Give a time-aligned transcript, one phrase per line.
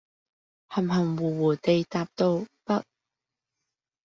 [0.67, 2.81] 含含胡胡的答道，「不……」